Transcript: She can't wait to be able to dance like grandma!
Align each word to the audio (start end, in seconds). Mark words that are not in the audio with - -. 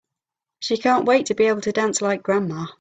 She 0.61 0.77
can't 0.77 1.05
wait 1.05 1.27
to 1.27 1.35
be 1.35 1.43
able 1.45 1.61
to 1.61 1.71
dance 1.71 2.01
like 2.01 2.23
grandma! 2.23 2.65